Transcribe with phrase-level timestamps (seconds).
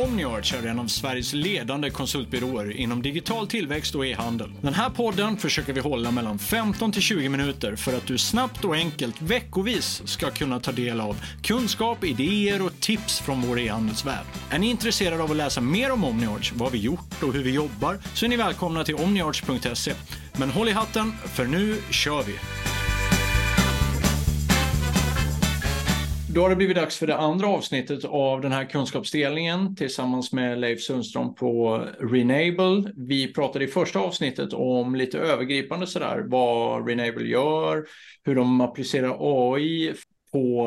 [0.00, 4.52] Omniarch är en av Sveriges ledande konsultbyråer inom digital tillväxt och e-handel.
[4.60, 8.64] Den här podden försöker vi hålla mellan 15 till 20 minuter för att du snabbt
[8.64, 14.26] och enkelt veckovis ska kunna ta del av kunskap, idéer och tips från vår e-handelsvärld.
[14.50, 17.50] Är ni intresserade av att läsa mer om Omniarch, vad vi gjort och hur vi
[17.50, 19.92] jobbar så är ni välkomna till omniarch.se.
[20.38, 22.34] Men håll i hatten, för nu kör vi!
[26.34, 30.60] Då har det blivit dags för det andra avsnittet av den här kunskapsdelningen tillsammans med
[30.60, 32.92] Leif Sundström på Renable.
[32.96, 37.86] Vi pratade i första avsnittet om lite övergripande sådär vad Renable gör,
[38.24, 39.94] hur de applicerar AI
[40.32, 40.66] på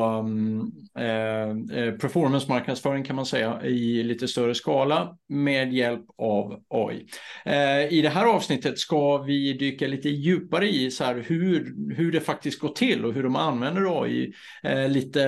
[0.98, 7.06] eh, eh performance marknadsföring kan man säga i lite större skala med hjälp av AI.
[7.44, 12.12] Eh, I det här avsnittet ska vi dyka lite djupare i så här, hur, hur
[12.12, 14.32] det faktiskt går till och hur de använder AI.
[14.62, 15.24] Eh, lite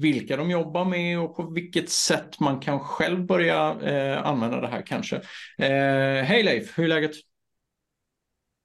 [0.00, 4.68] vilka de jobbar med och på vilket sätt man kan själv börja eh, använda det
[4.68, 5.16] här kanske.
[5.58, 7.12] Eh, hej Leif, hur är läget?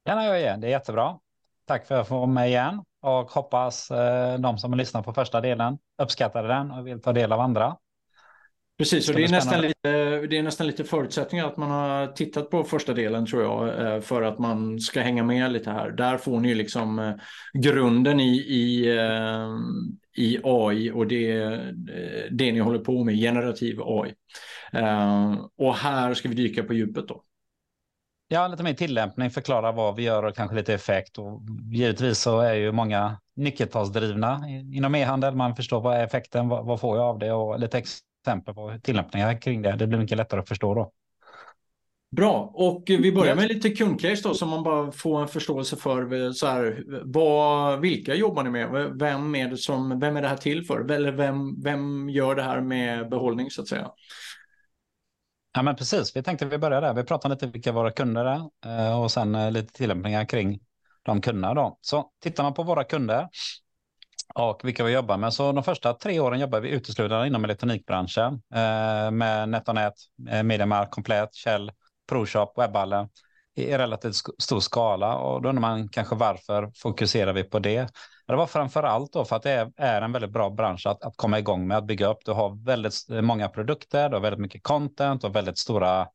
[0.07, 1.19] Tjena igen, det är jättebra.
[1.67, 5.05] Tack för att jag får vara med igen och hoppas eh, de som har lyssnat
[5.05, 7.75] på första delen uppskattade den och vill ta del av andra.
[8.77, 12.49] Precis, och det är, nästan lite, det är nästan lite förutsättningar att man har tittat
[12.49, 15.91] på första delen tror jag eh, för att man ska hänga med lite här.
[15.91, 17.13] Där får ni liksom eh,
[17.53, 18.89] grunden i, i,
[20.17, 21.37] i AI och det,
[22.31, 24.13] det ni håller på med, generativ AI.
[25.57, 27.23] Och här ska vi dyka på djupet då.
[28.31, 31.17] Ja, lite mer tillämpning, förklara vad vi gör och kanske lite effekt.
[31.17, 31.41] Och
[31.71, 35.35] givetvis så är ju många nyckeltalsdrivna inom e-handel.
[35.35, 38.79] Man förstår vad är effekten, vad, vad, får jag av det och lite exempel på
[38.83, 39.75] tillämpningar kring det.
[39.75, 40.91] Det blir mycket lättare att förstå då.
[42.11, 46.31] Bra, och vi börjar med lite kundcase då så man bara får en förståelse för
[46.31, 48.93] så här, vad, vilka jobbar ni med?
[48.99, 50.91] Vem är det som, vem är det här till för?
[50.91, 53.87] Eller vem, vem gör det här med behållning så att säga?
[55.53, 56.15] Ja, men precis.
[56.15, 56.93] Vi tänkte vi börjar där.
[56.93, 60.59] Vi pratar lite vilka våra kunder är eh, och sen eh, lite tillämpningar kring
[61.03, 61.53] de kunderna.
[61.53, 61.77] Då.
[61.81, 63.27] Så tittar man på våra kunder
[64.35, 65.33] och vilka vi jobbar med.
[65.33, 69.93] Så de första tre åren jobbar vi uteslutande inom elektronikbranschen eh, med NetOnNet,
[70.43, 71.71] Mediamark, Komplett, Kjell,
[72.09, 73.09] ProShop, Webhallen
[73.55, 75.15] i relativt stor skala.
[75.15, 77.89] Och då undrar man kanske varför fokuserar vi på det?
[78.29, 81.03] Det var framför allt då för att det är, är en väldigt bra bransch att,
[81.03, 82.17] att komma igång med att bygga upp.
[82.25, 86.07] Du har väldigt många produkter, du har väldigt mycket content och väldigt stora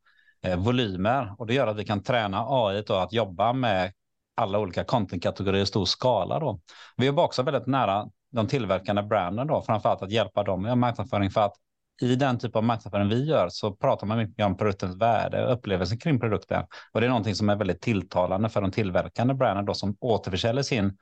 [0.42, 3.92] eh, volymer och det gör att vi kan träna AI då att jobba med
[4.36, 6.38] alla olika contentkategorier i stor skala.
[6.40, 6.60] Då.
[6.96, 10.78] Vi jobbar också väldigt nära de tillverkande branden då, framför allt att hjälpa dem med
[10.78, 11.54] marknadsföring för att
[12.02, 15.52] i den typ av marknadsföring vi gör så pratar man mycket om produktens värde och
[15.52, 16.64] upplevelsen kring produkten.
[16.92, 20.62] Och det är någonting som är väldigt tilltalande för de tillverkande branden då som återförsäljer
[20.62, 20.96] sin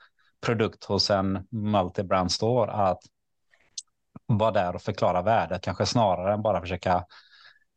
[0.47, 3.03] produkt hos en multibrand store att
[4.27, 7.05] vara där och förklara värdet, kanske snarare än bara försöka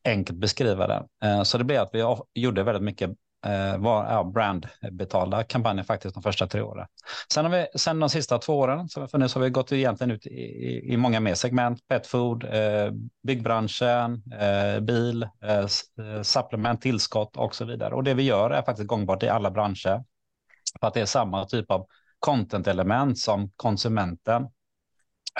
[0.05, 1.05] enkelt beskriva det.
[1.23, 2.03] Eh, så det blev att vi
[2.33, 3.09] gjorde väldigt mycket
[3.45, 6.87] eh, var, ja, brandbetalda kampanjer faktiskt de första tre åren.
[7.33, 9.71] Sen, har vi, sen de sista två åren, så för nu så har vi gått
[9.71, 12.91] egentligen ut i, i många mer segment, pet food, eh,
[13.27, 17.95] byggbranschen, eh, bil, eh, eh, supplement, tillskott och så vidare.
[17.95, 20.03] Och det vi gör är faktiskt gångbart i alla branscher.
[20.79, 21.87] För att det är samma typ av
[22.25, 24.43] content-element som konsumenten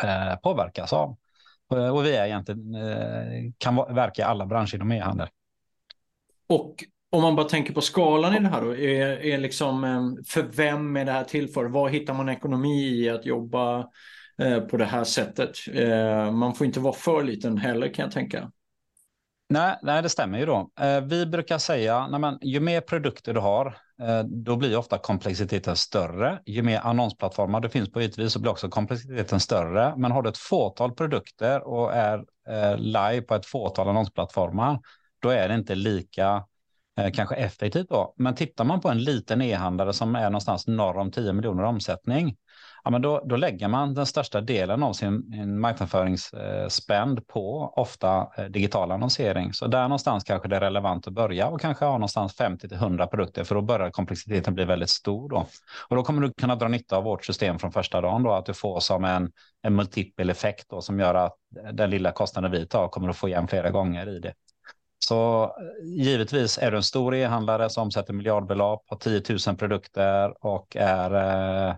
[0.03, 1.18] eh, påverkas av.
[1.94, 5.28] Och vi är egentligen, eh, kan verka i alla branscher inom e-handel.
[6.47, 10.23] Och om man bara tänker på skalan i det här då, är, är liksom, eh,
[10.28, 11.66] för vem är det här till för?
[11.66, 13.79] Vad hittar man ekonomi i att jobba
[14.41, 15.57] eh, på det här sättet?
[15.73, 18.52] Eh, man får inte vara för liten heller kan jag tänka.
[19.50, 20.69] Nej, nej, det stämmer ju då.
[20.79, 24.78] Eh, vi brukar säga, nej men, ju mer produkter du har, eh, Eh, då blir
[24.78, 26.39] ofta komplexiteten större.
[26.45, 29.94] Ju mer annonsplattformar det finns på ytvis så blir också komplexiteten större.
[29.97, 34.79] Men har du ett fåtal produkter och är eh, live på ett fåtal annonsplattformar,
[35.19, 36.45] då är det inte lika
[37.00, 38.13] eh, kanske effektivt då.
[38.17, 42.35] Men tittar man på en liten e-handlare som är någonstans norr om 10 miljoner omsättning,
[42.85, 48.46] ja, men då, då lägger man den största delen av sin marknadsföringsspend på ofta eh,
[48.46, 49.53] digital annonsering.
[49.53, 52.78] Så där någonstans kanske det är relevant att börja och kanske ha någonstans 50 till
[52.78, 55.29] 100 produkter för då börjar komplexiteten bli väldigt stor.
[55.29, 55.46] Då.
[55.87, 58.46] Och då kommer du kunna dra nytta av vårt system från första dagen då att
[58.46, 59.31] du får som en,
[59.61, 61.35] en multipel effekt då, som gör att
[61.73, 64.34] den lilla kostnaden vi tar kommer att få igen flera gånger i det.
[65.05, 65.49] Så eh,
[65.85, 71.11] givetvis är du en stor e-handlare som omsätter miljardbelopp, har 10 000 produkter och är
[71.70, 71.76] Eh,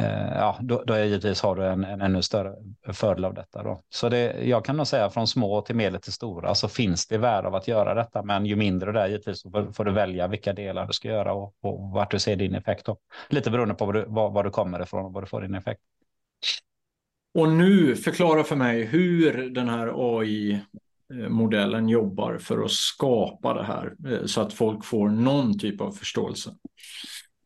[0.00, 2.54] Eh, ja, då, då är givetvis har du en, en ännu större
[2.92, 3.62] fördel av detta.
[3.62, 3.80] Då.
[3.88, 7.18] Så det, jag kan nog säga från små till medel till stora så finns det
[7.18, 8.22] värde av att göra detta.
[8.22, 11.32] Men ju mindre det är givetvis så får du välja vilka delar du ska göra
[11.32, 12.86] och, och vart du ser din effekt.
[12.86, 12.96] Då.
[13.28, 15.54] Lite beroende på var du, var, var du kommer ifrån och var du får din
[15.54, 15.80] effekt.
[17.34, 20.60] Och nu förklara för mig hur den här AI
[21.28, 25.92] modellen jobbar för att skapa det här eh, så att folk får någon typ av
[25.92, 26.50] förståelse.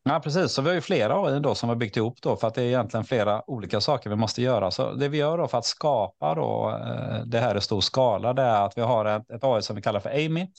[0.09, 0.51] Ja, precis.
[0.51, 2.61] Så vi har ju flera AI då som har byggt ihop då för att det
[2.61, 4.71] är egentligen flera olika saker vi måste göra.
[4.71, 8.33] Så det vi gör då för att skapa då eh, det här i stor skala,
[8.33, 10.51] det är att vi har ett, ett AI som vi kallar för AMIT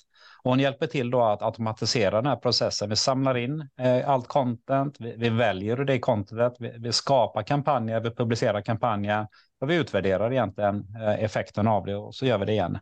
[0.43, 2.89] och hon hjälper till då att automatisera den här processen.
[2.89, 8.01] Vi samlar in eh, allt content, vi, vi väljer det contentet, vi, vi, skapar kampanjer,
[8.01, 9.27] vi publicerar kampanjer
[9.61, 12.79] och vi utvärderar egentligen eh, effekten av det och så gör vi det igen.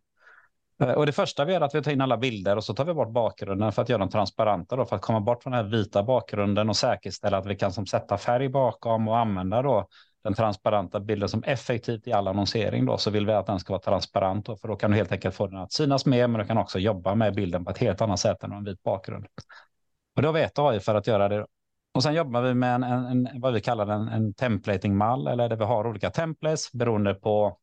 [0.83, 2.75] Eh, och det första vi gör är att vi tar in alla bilder och så
[2.75, 5.53] tar vi bort bakgrunden för att göra dem transparenta då, för att komma bort från
[5.53, 9.63] den här vita bakgrunden och säkerställa att vi kan som sätta färg bakom och använda
[9.63, 9.89] då
[10.25, 13.73] den transparenta bilden som effektivt i all annonsering då, så vill vi att den ska
[13.73, 16.41] vara transparent då, för då kan du helt enkelt få den att synas mer, men
[16.41, 19.27] du kan också jobba med bilden på ett helt annat sätt än en vit bakgrund.
[20.17, 21.47] Och då vet AI för att göra det.
[21.95, 25.49] Och sen jobbar vi med en, en, en vad vi kallar en, en templating-mall, eller
[25.49, 27.59] där vi har olika templates beroende på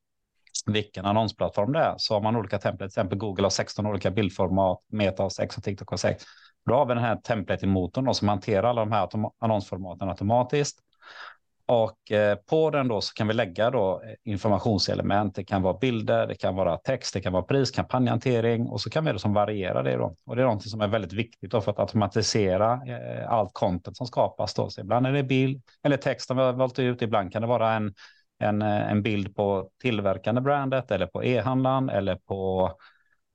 [0.66, 1.94] vilken annonsplattform det är.
[1.98, 2.78] Så har man olika template.
[2.78, 6.24] till exempel Google har 16 olika bildformat, Meta har 6 och TikTok har 6.
[6.66, 9.10] Då har vi den här templating-motorn som hanterar alla de här
[9.40, 10.80] annonsformaten automatiskt.
[11.72, 15.36] Och eh, på den då så kan vi lägga då eh, informationselement.
[15.36, 18.90] Det kan vara bilder, det kan vara text, det kan vara pris, kampanjhantering och så
[18.90, 20.16] kan vi liksom variera det då.
[20.26, 23.98] Och det är något som är väldigt viktigt då för att automatisera eh, allt content
[23.98, 24.70] som skapas då.
[24.70, 27.02] Så ibland är det bild eller text som vi har valt ut.
[27.02, 27.94] Ibland kan det vara en,
[28.42, 32.72] en, en bild på tillverkande brandet eller på e-handlaren eller på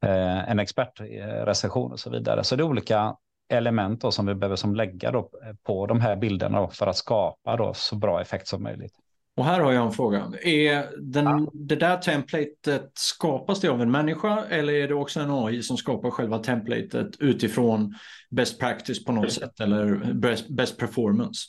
[0.04, 2.44] eh, en expertrecension och så vidare.
[2.44, 3.16] Så det är olika
[3.48, 5.30] element då, som vi behöver som lägga då
[5.62, 8.92] på de här bilderna för att skapa då så bra effekt som möjligt.
[9.36, 10.32] Och här har jag en fråga.
[10.42, 11.50] Är den, ja.
[11.52, 15.76] det där templatet, skapas det av en människa eller är det också en AI som
[15.76, 17.94] skapar själva templatet utifrån
[18.30, 21.40] best practice på något sätt eller best, best performance?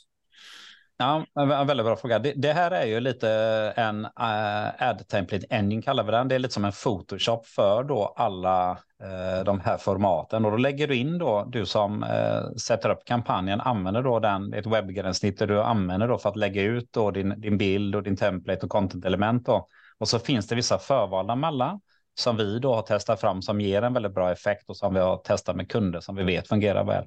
[1.00, 2.18] Ja, en väldigt bra fråga.
[2.18, 3.30] Det, det, här är ju lite
[3.76, 6.28] eh, en uh, ad template engine kallar vi den.
[6.28, 10.44] Det är lite som en Photoshop för då alla uh, de här formaten.
[10.44, 14.52] Och då lägger du in då, du som uh, sätter upp kampanjen, använder då den,
[14.52, 18.02] ett webbgränssnitt där du använder då för att lägga ut då din, din bild och
[18.02, 19.66] din template och content-element då.
[19.98, 21.78] Och så finns det vissa förvalda mallar
[22.14, 25.00] som vi då har testat fram som ger en väldigt bra effekt och som vi
[25.00, 27.04] har testat med kunder som vi vet fungerar väl.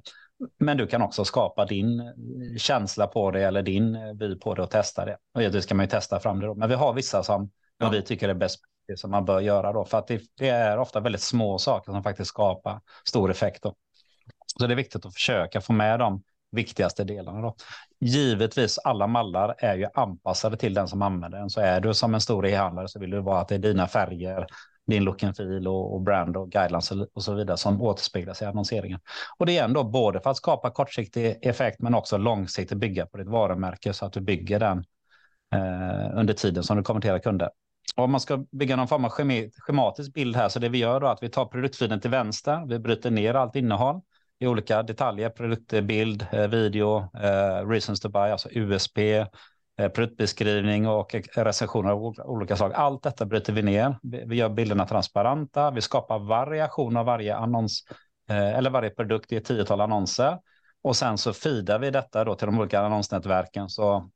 [0.58, 2.12] Men du kan också skapa din
[2.58, 5.16] känsla på det eller din vy på det och testa det.
[5.34, 6.54] Och det ska man ju testa fram det då.
[6.54, 7.88] Men vi har vissa som ja.
[7.88, 9.84] vi tycker är bäst det som man bör göra då.
[9.84, 13.74] För att det, det, är ofta väldigt små saker som faktiskt skapar stor effekt då.
[14.58, 16.22] Så det är viktigt att försöka få med de
[16.52, 17.54] viktigaste delarna då.
[18.00, 21.50] Givetvis alla mallar är ju anpassade till den som använder den.
[21.50, 23.88] Så är du som en stor e-handlare så vill du vara att det är dina
[23.88, 24.46] färger,
[24.86, 28.44] din look and feel och, och brand och guidelines och så vidare som återspeglas i
[28.44, 29.00] annonseringen.
[29.38, 33.18] Och det är ändå både för att skapa kortsiktig effekt men också långsiktigt bygga på
[33.18, 34.78] ditt varumärke så att du bygger den
[35.54, 37.50] eh, under tiden som du konverterar kunder.
[37.96, 39.10] Och om man ska bygga någon form av
[39.58, 42.66] schematisk bild här så det vi gör då är att vi tar produktfilen till vänster.
[42.68, 44.00] Vi bryter ner allt innehåll
[44.38, 48.98] i olika detaljer, produktbild, eh, video, eh, reasons to buy, alltså USP,
[49.82, 52.76] Eh, produktbeskrivning och recensioner av olika saker.
[52.76, 53.96] Allt detta bryter vi ner.
[54.02, 55.70] Vi gör bilderna transparenta.
[55.70, 57.84] Vi skapar variation av varje annons
[58.28, 60.38] eh, eller varje produkt i ett tiotal annonser.
[60.82, 63.68] Och sen så feedar vi detta då till de olika annonsnätverken.
[63.68, 64.10] Så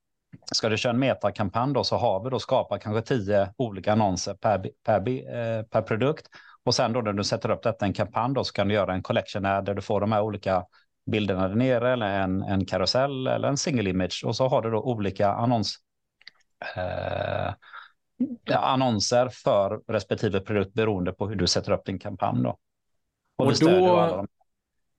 [0.52, 4.34] ska du köra en metakampanj då så har vi då skapat kanske tio olika annonser
[4.34, 6.26] per, per, eh, per produkt.
[6.64, 8.94] Och sen då när du sätter upp detta en kampanj då så kan du göra
[8.94, 10.64] en collection ad där du får de här olika
[11.06, 14.70] bilderna där nere eller en, en karusell eller en single image och så har du
[14.70, 15.76] då olika annons,
[16.76, 17.54] eh,
[18.56, 22.42] annonser för respektive produkt beroende på hur du sätter upp din kampanj.
[22.42, 22.58] Då.
[23.36, 24.26] Och, och då,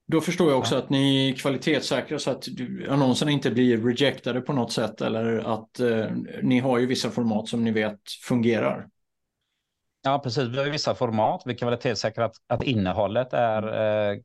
[0.08, 0.82] då förstår jag också ja.
[0.82, 2.48] att ni kvalitetssäkrar så att
[2.90, 6.06] annonserna inte blir rejectade på något sätt eller att eh,
[6.42, 8.88] ni har ju vissa format som ni vet fungerar.
[10.04, 10.44] Ja, precis.
[10.44, 11.44] Vi har vissa format.
[11.46, 13.64] Vi kvalitetssäkrar att, att innehållet är
[14.12, 14.20] eh,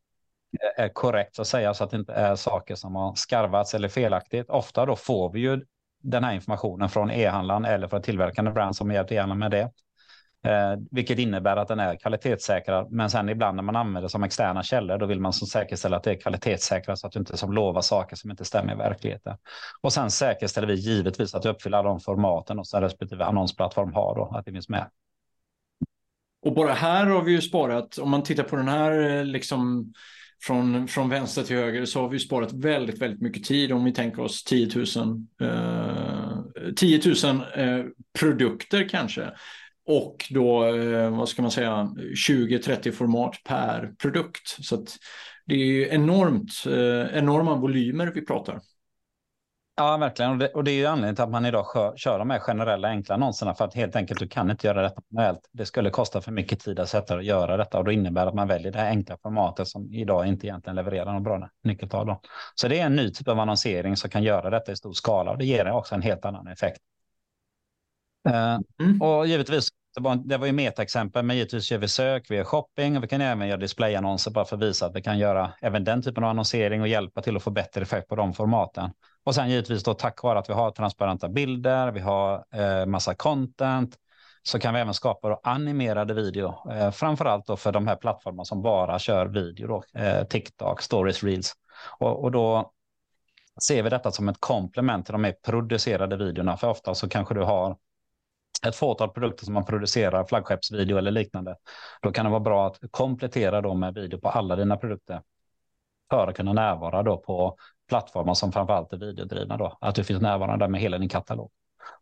[0.76, 4.50] är korrekt att säga så att det inte är saker som har skarvats eller felaktigt.
[4.50, 5.60] Ofta då får vi ju
[6.02, 9.70] den här informationen från e-handlaren eller från tillverkande brand som hjälpt e-handlaren med det.
[10.44, 12.92] Eh, vilket innebär att den är kvalitetssäkrad.
[12.92, 16.02] Men sen ibland när man använder som externa källor, då vill man så säkerställa att
[16.02, 19.36] det är kvalitetssäkrat så att du inte som lovar saker som inte stämmer i verkligheten.
[19.80, 24.14] Och sen säkerställer vi givetvis att du uppfyller de formaten och sen respektive annonsplattform har
[24.14, 24.90] då, att det finns med.
[26.42, 29.92] Och bara här har vi ju sparat, om man tittar på den här eh, liksom
[30.42, 33.92] från, från vänster till höger så har vi sparat väldigt, väldigt mycket tid om vi
[33.92, 37.84] tänker oss 10 000, eh, 10 000 eh,
[38.18, 39.30] produkter kanske.
[39.86, 41.94] Och då, eh, vad ska man säga,
[42.28, 44.64] 20-30 format per produkt.
[44.64, 44.96] Så att
[45.46, 48.60] det är enormt, eh, enorma volymer vi pratar.
[49.76, 50.30] Ja, verkligen.
[50.30, 52.38] Och det, och det är ju anledningen till att man idag kör, kör de här
[52.38, 55.48] generella enkla annonserna för att helt enkelt du kan inte göra detta manuellt.
[55.52, 58.28] Det skulle kosta för mycket tid att sätta och göra detta och då innebär det
[58.28, 62.06] att man väljer det här enkla formatet som idag inte egentligen levererar någon bra nyckeltal.
[62.06, 62.20] Då.
[62.54, 65.30] Så det är en ny typ av annonsering som kan göra detta i stor skala
[65.30, 66.80] och det ger också en helt annan effekt.
[68.28, 69.02] Eh, mm.
[69.02, 69.68] Och givetvis,
[70.24, 73.20] det var ju metaexempel, men givetvis gör vi sök, vi gör shopping och vi kan
[73.20, 76.30] även göra displayannonser bara för att visa att vi kan göra även den typen av
[76.30, 78.90] annonsering och hjälpa till att få bättre effekt på de formaten.
[79.24, 83.14] Och sen givetvis då tack vare att vi har transparenta bilder, vi har eh, massa
[83.14, 83.98] content,
[84.42, 87.96] så kan vi även skapa då animerade video, eh, framför allt då för de här
[87.96, 91.52] plattformarna som bara kör video, då, eh, TikTok, stories, reels.
[91.98, 92.72] Och, och, då
[93.62, 97.34] ser vi detta som ett komplement till de mer producerade videorna, för ofta så kanske
[97.34, 97.76] du har
[98.66, 101.56] ett fåtal produkter som man producerar, flaggskeppsvideo eller liknande.
[102.02, 105.22] Då kan det vara bra att komplettera då med video på alla dina produkter
[106.10, 107.56] för att kunna närvara då på
[107.92, 111.50] plattformar som framförallt är videodrivna då, att du finns närvarande med hela din katalog.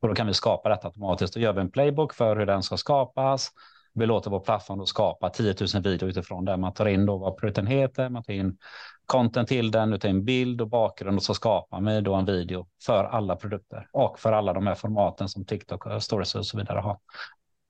[0.01, 1.35] Och då kan vi skapa detta automatiskt.
[1.35, 3.51] Då gör vi en playbook för hur den ska skapas.
[3.95, 6.57] Vi låter vår plattform då skapa 10 000 videor utifrån det.
[6.57, 8.59] Man tar in då vad produkten heter, man tar in
[9.07, 12.25] content till den, du tar in bild och bakgrund och så skapar man då en
[12.25, 16.47] video för alla produkter och för alla de här formaten som TikTok och stories och
[16.47, 16.99] så vidare har.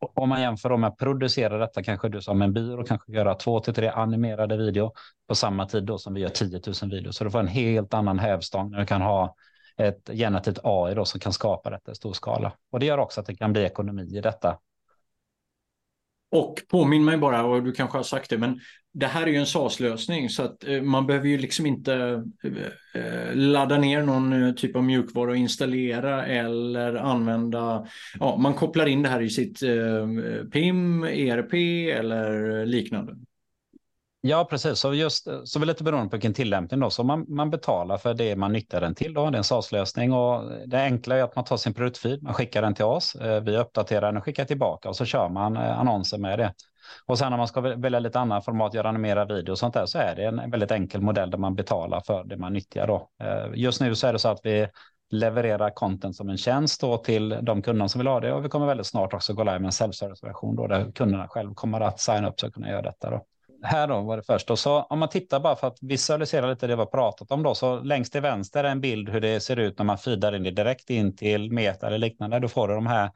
[0.01, 3.61] Om man jämför med att producera detta, kanske du som en byrå kanske göra två
[3.61, 4.93] till tre animerade video
[5.29, 7.17] på samma tid då som vi gör 10 000 videos.
[7.17, 9.35] Så du får en helt annan hävstång när du kan ha
[9.77, 12.53] ett generativt AI då som kan skapa detta i stor skala.
[12.73, 14.59] Och det gör också att det kan bli ekonomi i detta
[16.31, 18.61] och påminn mig bara, och du kanske har sagt det, men
[18.93, 21.95] det här är ju en SAS-lösning så att eh, man behöver ju liksom inte
[22.45, 27.87] eh, eh, ladda ner någon typ av mjukvara och installera eller använda,
[28.21, 29.61] ja, man kopplar in det här i sitt
[30.53, 31.55] PIM, ERP
[31.99, 33.17] eller liknande.
[34.23, 34.79] Ja, precis.
[34.79, 38.15] Så just så vi lite beroende på vilken tillämpning då, så man, man betalar för
[38.15, 39.15] det man nyttjar den till.
[39.15, 39.31] Då.
[39.31, 42.63] Det är en SAS-lösning och det enkla är att man tar sin produktfil, man skickar
[42.63, 45.81] den till oss, eh, vi uppdaterar den och skickar tillbaka och så kör man eh,
[45.81, 46.55] annonser med det.
[47.07, 49.87] Och sen när man ska välja lite annat format, göra animerad video och sånt där,
[49.87, 52.87] så är det en väldigt enkel modell där man betalar för det man nyttjar.
[52.87, 53.09] Då.
[53.23, 54.69] Eh, just nu så är det så att vi
[55.11, 58.49] levererar content som en tjänst då till de kunder som vill ha det och vi
[58.49, 62.29] kommer väldigt snart också gå live med en self-service-version där kunderna själv kommer att signa
[62.29, 63.11] upp sig och kunna göra detta.
[63.11, 63.25] Då
[63.63, 64.51] här då var det först.
[64.51, 67.43] Och så om man tittar bara för att visualisera lite det vi har pratat om
[67.43, 70.37] då, så längst till vänster är en bild hur det ser ut när man feedar
[70.37, 72.39] in det direkt in till Meta eller liknande.
[72.39, 73.11] Då får du de här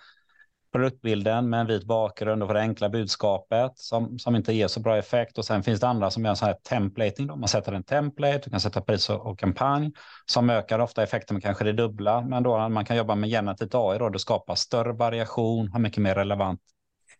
[0.72, 4.80] produktbilden med en vit bakgrund och för det enkla budskapet som, som inte ger så
[4.80, 5.38] bra effekt.
[5.38, 7.26] Och sen finns det andra som gör så här templating.
[7.26, 7.36] Då.
[7.36, 9.92] Man sätter en template, du kan sätta pris och, och kampanj
[10.26, 12.20] som ökar ofta effekten med kanske det dubbla.
[12.20, 16.02] Men då man kan jobba med generativt AI då, det skapar större variation, har mycket
[16.02, 16.60] mer relevant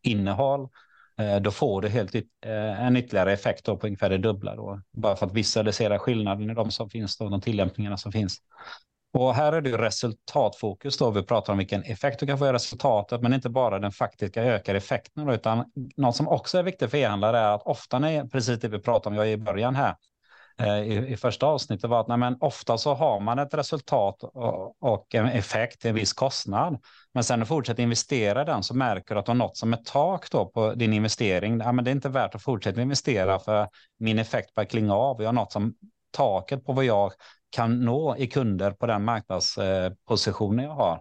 [0.03, 0.69] innehåll
[1.19, 4.57] Eh, då får du helt eh, en ytterligare effekt på ungefär det dubbla.
[4.57, 8.39] Då, bara för att visualisera skillnaden i de som finns, då, de tillämpningarna som finns.
[9.13, 11.11] Och här är det resultatfokus då.
[11.11, 14.43] Vi pratar om vilken effekt du kan få i resultatet, men inte bara den faktiska
[14.43, 15.65] ökade effekten, utan
[15.97, 19.11] något som också är viktigt för e-handlare är att ofta när, precis det vi pratar
[19.11, 19.97] om jag i början här,
[20.61, 24.23] Eh, i, i första avsnittet var att nej, men ofta så har man ett resultat
[24.23, 26.79] och, och en effekt till en viss kostnad.
[27.15, 29.57] Men sen när du fortsätter investera i den så märker du att du har något
[29.57, 31.59] som ett tak då på din investering.
[31.59, 33.69] Ja, men det är inte värt att fortsätta investera för
[33.99, 35.23] min effekt börjar klinga av.
[35.23, 35.75] Jag har något som
[36.11, 37.13] taket på vad jag
[37.51, 41.01] kan nå i kunder på den marknadspositionen jag har.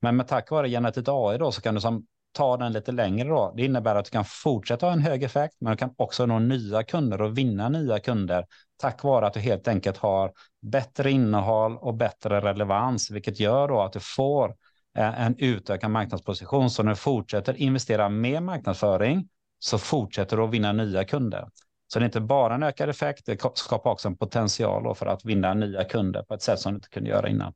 [0.00, 3.28] Men med tack vare generativt AI då så kan du som ta den lite längre
[3.28, 3.52] då.
[3.56, 6.38] Det innebär att du kan fortsätta ha en hög effekt, men du kan också nå
[6.38, 8.46] nya kunder och vinna nya kunder
[8.82, 13.80] tack vare att du helt enkelt har bättre innehåll och bättre relevans, vilket gör då
[13.80, 14.56] att du får
[14.98, 16.70] eh, en utökad marknadsposition.
[16.70, 21.48] Så när du fortsätter investera mer marknadsföring så fortsätter du att vinna nya kunder.
[21.86, 25.24] Så det är inte bara en ökad effekt, det skapar också en potential för att
[25.24, 27.52] vinna nya kunder på ett sätt som du inte kunde göra innan.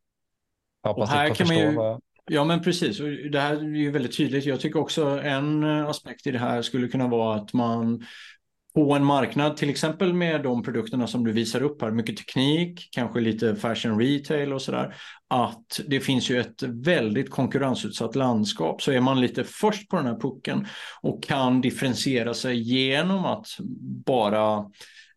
[0.83, 2.01] Jag hoppas och här kan man ju, vad...
[2.31, 3.01] Ja, men precis.
[3.01, 4.45] Och det här är ju väldigt tydligt.
[4.45, 8.05] Jag tycker också en eh, aspekt i det här skulle kunna vara att man
[8.75, 12.89] på en marknad, till exempel med de produkterna som du visar upp här, mycket teknik,
[12.93, 14.95] kanske lite fashion retail och sådär,
[15.29, 18.83] att det finns ju ett väldigt konkurrensutsatt landskap.
[18.83, 20.67] Så är man lite först på den här pucken
[21.03, 23.47] och kan differentiera sig genom att
[24.07, 24.65] bara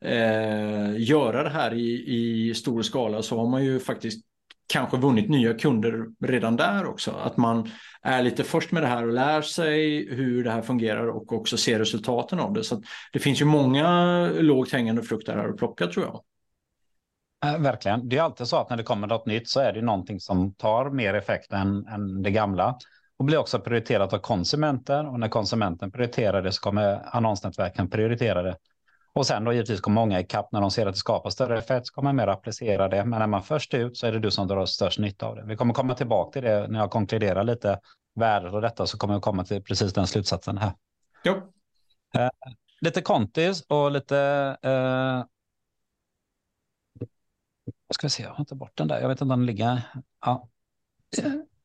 [0.05, 4.28] eh, göra det här i, i stor skala så har man ju faktiskt
[4.69, 7.11] kanske vunnit nya kunder redan där också.
[7.11, 7.69] Att man
[8.01, 11.57] är lite först med det här och lär sig hur det här fungerar och också
[11.57, 12.63] ser resultaten av det.
[12.63, 12.81] Så
[13.13, 16.23] det finns ju många lågt hängande frukter här att plocka tror jag.
[17.45, 18.09] Eh, verkligen.
[18.09, 20.53] Det är alltid så att när det kommer något nytt så är det någonting som
[20.53, 22.77] tar mer effekt än, än det gamla
[23.17, 25.07] och blir också prioriterat av konsumenter.
[25.07, 28.55] Och när konsumenten prioriterar det så kommer annonsnätverken prioritera det.
[29.13, 31.87] Och sen då givetvis kommer många ikapp när de ser att det skapar större effekt
[31.87, 33.05] så kommer mer applicera det.
[33.05, 35.43] Men när man först ut så är det du som drar störst nytta av det.
[35.45, 37.79] Vi kommer komma tillbaka till det när jag konkluderar lite
[38.15, 40.71] värdet av detta så kommer jag komma till precis den slutsatsen här.
[41.23, 41.33] Jo.
[42.15, 42.29] Eh,
[42.81, 44.17] lite kontis och lite...
[44.61, 45.23] Eh,
[47.93, 49.01] ska vi se, jag har inte bort den där.
[49.01, 49.81] Jag vet inte om den ligger.
[50.25, 50.47] Ja.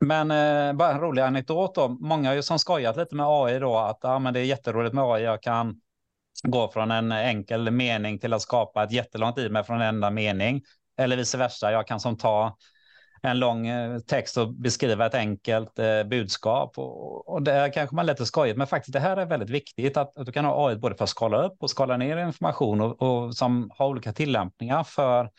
[0.00, 1.88] Men eh, bara en rolig anekdot då.
[1.88, 5.22] Många som skojat lite med AI då att ja, men det är jätteroligt med AI.
[5.22, 5.80] Jag kan
[6.42, 10.62] gå från en enkel mening till att skapa ett jättelångt e-mail från en enda mening.
[10.98, 11.72] Eller vice versa.
[11.72, 12.56] Jag kan som ta
[13.22, 16.78] en lång eh, text och beskriva ett enkelt eh, budskap.
[16.78, 20.18] Och, och det kanske man lite skojigt, men faktiskt det här är väldigt viktigt att,
[20.18, 23.02] att du kan ha AI både för att skala upp och skala ner information och,
[23.02, 25.30] och som har olika tillämpningar för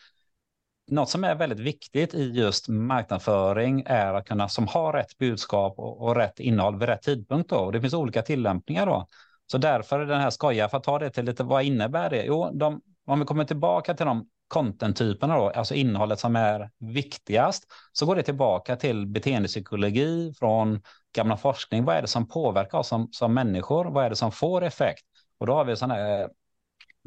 [0.90, 5.78] något som är väldigt viktigt i just marknadsföring är att kunna som har rätt budskap
[5.78, 7.50] och, och rätt innehåll vid rätt tidpunkt.
[7.50, 7.56] Då.
[7.56, 9.06] Och det finns olika tillämpningar då.
[9.46, 12.24] Så därför är den här skoja, för att ta det till lite, vad innebär det?
[12.24, 17.64] Jo, de, om vi kommer tillbaka till de content-typerna, då, alltså innehållet som är viktigast,
[17.92, 20.82] så går det tillbaka till beteendepsykologi från
[21.16, 21.84] gamla forskning.
[21.84, 23.84] Vad är det som påverkar oss som, som människor?
[23.84, 25.04] Vad är det som får effekt?
[25.38, 26.28] Och då har vi sådana här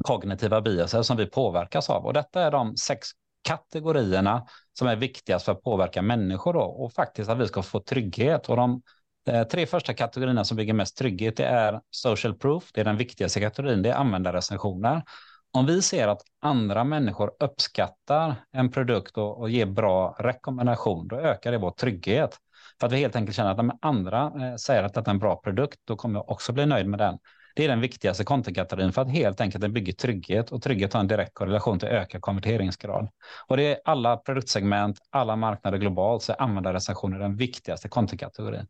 [0.04, 2.06] kognitiva biaser som vi påverkas av.
[2.06, 3.08] Och detta är de sex
[3.42, 4.46] kategorierna
[4.78, 8.48] som är viktigast för att påverka människor då, och faktiskt att vi ska få trygghet.
[8.48, 8.82] Och de
[9.24, 12.96] de tre första kategorierna som bygger mest trygghet det är social proof, det är den
[12.96, 15.02] viktigaste kategorin, det är användarrecensioner.
[15.52, 21.16] Om vi ser att andra människor uppskattar en produkt och, och ger bra rekommendation, då
[21.16, 22.36] ökar det vår trygghet.
[22.80, 25.18] För att vi helt enkelt känner att om andra eh, säger att det är en
[25.18, 27.18] bra produkt, då kommer jag också bli nöjd med den.
[27.54, 31.00] Det är den viktigaste contentkategorin för att helt enkelt den bygger trygghet och trygghet har
[31.00, 33.08] en direkt korrelation till ökad konverteringsgrad.
[33.46, 38.66] Och det är alla produktsegment, alla marknader globalt så är användarrecensioner den viktigaste contentkategorin.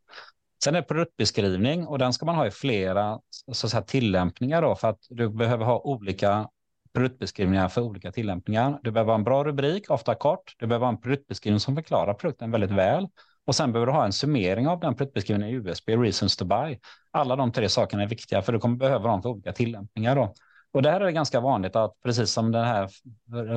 [0.64, 3.20] Sen är det produktbeskrivning och den ska man ha i flera
[3.52, 6.48] så att säga, tillämpningar då för att du behöver ha olika
[6.94, 8.78] produktbeskrivningar för olika tillämpningar.
[8.82, 10.54] Du behöver ha en bra rubrik, ofta kort.
[10.58, 13.08] Du behöver ha en produktbeskrivning som förklarar produkten väldigt väl.
[13.46, 16.78] Och sen behöver du ha en summering av den produktbeskrivningen i USB, reasons to buy.
[17.10, 20.16] Alla de tre sakerna är viktiga för du kommer behöva dem för olika tillämpningar.
[20.16, 20.34] Då.
[20.72, 22.88] Och där är det ganska vanligt att precis som den här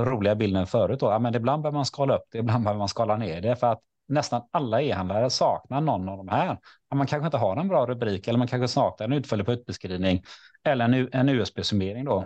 [0.06, 2.90] roliga bilden förut, då, ja, men ibland behöver man skala upp det, ibland behöver man
[2.90, 3.82] skala ner det för att
[4.14, 6.58] nästan alla e-handlare saknar någon av de här.
[6.96, 10.24] Man kanske inte har en bra rubrik eller man kanske saknar en utförlig produktbeskrivning
[10.64, 12.06] eller en, en USB-summering.
[12.06, 12.26] Då.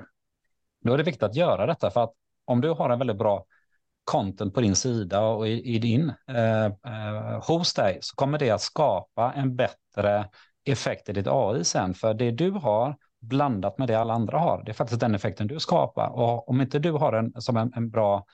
[0.84, 2.14] då är det viktigt att göra detta för att
[2.46, 3.46] om du har en väldigt bra
[4.04, 8.52] content på din sida och i, i din eh, eh, hos dig så kommer det
[8.52, 10.30] att skapa en bättre
[10.66, 11.94] effekt i ditt AI sen.
[11.94, 15.48] För det du har blandat med det alla andra har, det är faktiskt den effekten
[15.48, 16.10] du skapar.
[16.10, 18.26] Och om inte du har en, som en, en bra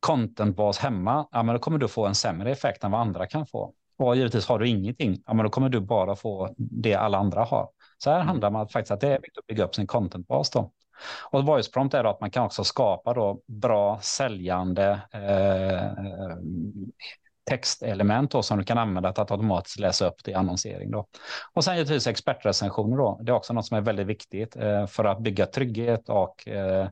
[0.00, 3.46] contentbas hemma, ja, men då kommer du få en sämre effekt än vad andra kan
[3.46, 3.72] få.
[3.98, 7.44] Och givetvis har du ingenting, ja, men då kommer du bara få det alla andra
[7.44, 7.68] har.
[7.98, 8.28] Så här mm.
[8.28, 10.72] handlar man faktiskt att det är viktigt att bygga upp sin contentbas då.
[11.30, 16.36] Och voice prompt är att man kan också skapa då bra säljande eh,
[17.50, 20.90] textelement då, som du kan använda till att automatiskt läsa upp det i annonsering.
[20.90, 21.06] Då.
[21.52, 22.96] Och sen givetvis expertrecensioner.
[22.96, 23.20] Då.
[23.22, 26.88] Det är också något som är väldigt viktigt eh, för att bygga trygghet och eh,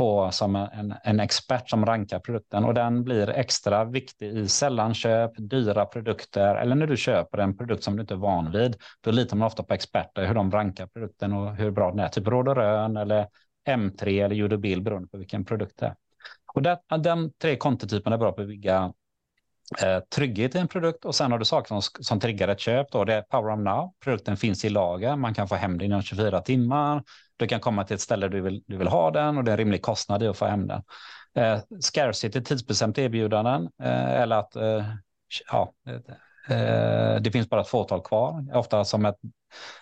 [0.00, 5.30] på som en, en expert som rankar produkten och den blir extra viktig i sällanköp,
[5.36, 8.76] dyra produkter eller när du köper en produkt som du inte är van vid.
[9.00, 12.08] Då litar man ofta på experter, hur de rankar produkten och hur bra den är,
[12.08, 13.26] typ Råd och Rön eller
[13.68, 15.94] M3 eller Judo Bill beroende på vilken produkt det är.
[16.54, 18.92] Och den, den tre kontotyperna är bra på att bygga
[19.82, 22.90] eh, trygghet i en produkt och sen har du saker som, som triggar ett köp.
[22.92, 23.04] Då.
[23.04, 23.92] Det är Power of Now.
[24.04, 25.16] Produkten finns i lager.
[25.16, 27.02] Man kan få hem den inom 24 timmar.
[27.36, 29.52] Du kan komma till ett ställe du vill, du vill ha den och det är
[29.52, 30.82] en rimlig kostnad i att få hem den.
[31.34, 34.84] Eh, scarcity, tidsbestämt erbjudanden eh, eller att eh,
[35.52, 38.46] ja, eh, eh, det finns bara ett fåtal kvar.
[38.54, 39.16] Ofta som ett,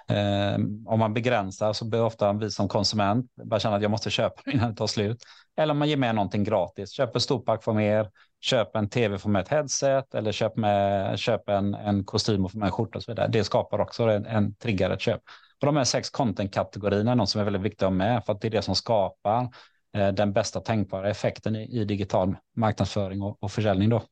[0.08, 0.54] eh,
[0.86, 4.42] om man begränsar så blir ofta vi som konsument bara känna att jag måste köpa
[4.50, 5.22] innan det tar slut.
[5.56, 9.28] Eller om man ger med någonting gratis, köper storpack för mer, köp en tv för
[9.28, 12.98] med ett headset eller köp, med, köp en, en kostym och få med en skjorta
[12.98, 13.28] och så vidare.
[13.28, 15.20] Det skapar också en, en triggare ett köp.
[15.60, 18.32] Och de här sex content-kategorierna är något som är väldigt viktigt att ha med för
[18.32, 19.48] att det är det som skapar
[19.96, 23.88] eh, den bästa tänkbara effekten i, i digital marknadsföring och, och försäljning.
[23.88, 24.02] Då.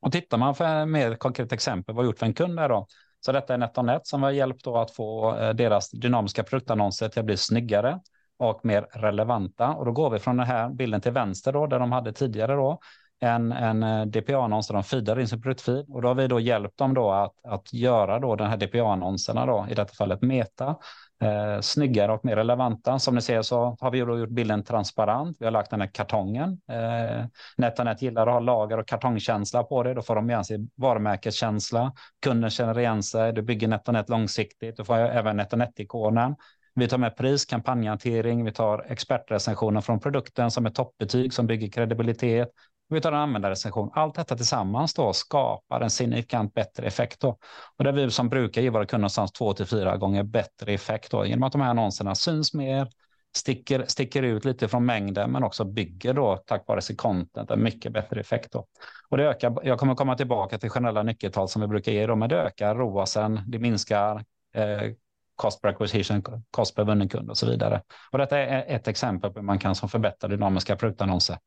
[0.00, 2.86] Och tittar man för ett mer konkret exempel, vad gjort för en kund där då?
[3.20, 7.20] Så detta är NetOnNet som har hjälpt då att få eh, deras dynamiska produktannonser till
[7.20, 8.00] att bli snyggare
[8.38, 9.68] och mer relevanta.
[9.68, 12.54] Och då går vi från den här bilden till vänster då, där de hade tidigare
[12.54, 12.78] då,
[13.20, 16.40] en, en eh, DPA-annons där de feedar in sin produktfeed och då har vi då
[16.40, 20.76] hjälpt dem då att, att göra då den här DPA-annonserna då, i detta fallet Meta,
[21.22, 22.98] eh, snyggare och mer relevanta.
[22.98, 25.36] Som ni ser så har vi då gjort bilden transparent.
[25.40, 26.60] Vi har lagt den här kartongen.
[26.70, 27.24] Eh,
[27.56, 29.94] NetOnNet gillar att ha lager och kartongkänsla på det.
[29.94, 31.92] Då får de igen sig varumärkeskänsla.
[32.22, 33.32] Kunden känner igen sig.
[33.32, 34.76] Du bygger NetOnNet långsiktigt.
[34.76, 36.34] Du får även NetOnNet-ikonen.
[36.78, 41.68] Vi tar med pris, kampanjhantering, vi tar expertrecensioner från produkten som är toppbetyg som bygger
[41.68, 42.48] kredibilitet.
[42.88, 43.90] Vi tar en användarrecension.
[43.94, 47.20] Allt detta tillsammans då skapar en signifikant bättre effekt.
[47.20, 47.38] Då.
[47.76, 51.10] Och där vi som brukar ge våra kunder någonstans två till fyra gånger bättre effekt
[51.10, 52.88] då, genom att de här annonserna syns mer,
[53.36, 57.62] sticker, sticker ut lite från mängden men också bygger då tack vare sitt content en
[57.62, 58.52] mycket bättre effekt.
[58.52, 58.66] Då.
[59.08, 62.16] Och det ökar, jag kommer komma tillbaka till generella nyckeltal som vi brukar ge då,
[62.16, 64.92] men det ökar ROASen, det minskar eh,
[65.36, 67.82] cost per acquisition, cost per vunnen kund och så vidare.
[68.10, 71.38] Och detta är ett exempel på hur man kan som förbättra dynamiska produktannonser.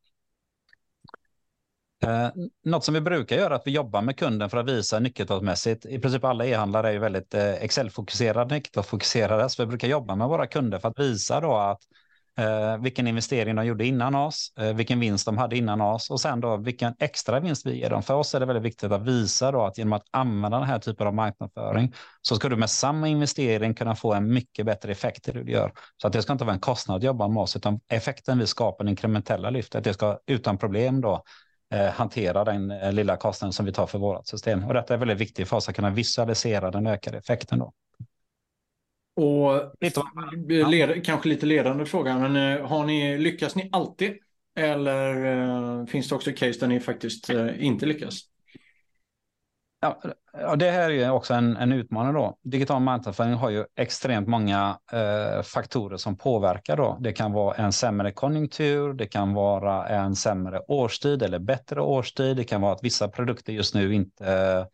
[2.04, 2.30] Eh,
[2.66, 5.86] något som vi brukar göra är att vi jobbar med kunden för att visa nyckeltalsmässigt.
[5.86, 10.28] I princip alla e-handlare är ju väldigt eh, Excel-fokuserade, nyckeltalsfokuserade, så vi brukar jobba med
[10.28, 11.82] våra kunder för att visa då att
[12.38, 16.22] eh, vilken investering de gjorde innan oss, eh, vilken vinst de hade innan oss och
[16.22, 18.04] sen då vilken extra vinst vi ger dem.
[18.04, 20.80] För oss är det väldigt viktigt att visa då att genom att använda den här
[20.80, 25.28] typen av marknadsföring så ska du med samma investering kunna få en mycket bättre effekt
[25.28, 25.74] i det du gör.
[26.02, 28.48] Så att det ska inte vara en kostnad att jobba med oss, utan effekten vi
[28.48, 31.24] skapar, den inkrementella lyftet, det ska utan problem då
[31.78, 34.64] hantera den eh, lilla kostnaden som vi tar för vårt system.
[34.64, 37.60] Och detta är väldigt viktigt för oss att kunna visualisera den ökade effekten.
[37.60, 37.74] Då.
[39.16, 39.74] Och
[40.70, 44.18] led, kanske lite ledande fråga, men eh, har ni, lyckas ni alltid?
[44.56, 48.22] Eller eh, finns det också case där ni faktiskt eh, inte lyckas?
[49.82, 52.38] Ja, det här är också en, en utmaning då.
[52.44, 56.98] Digital marknadsföring har ju extremt många eh, faktorer som påverkar då.
[57.00, 62.38] Det kan vara en sämre konjunktur, det kan vara en sämre årstid eller bättre årstid.
[62.38, 64.66] Det kan vara att vissa produkter just nu inte eh,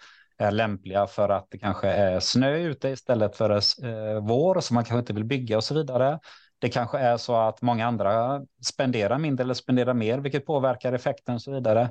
[0.47, 4.83] är lämpliga för att det kanske är snö ute istället för eh, vår som man
[4.83, 6.19] kanske inte vill bygga och så vidare.
[6.59, 11.35] Det kanske är så att många andra spenderar mindre eller spenderar mer, vilket påverkar effekten
[11.35, 11.89] och så vidare.